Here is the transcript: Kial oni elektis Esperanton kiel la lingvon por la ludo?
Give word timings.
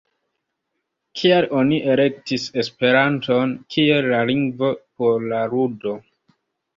Kial 1.19 1.47
oni 1.57 1.77
elektis 1.95 2.45
Esperanton 2.63 3.53
kiel 3.75 4.07
la 4.15 4.23
lingvon 4.31 4.73
por 5.03 5.29
la 5.35 5.43
ludo? 5.53 5.95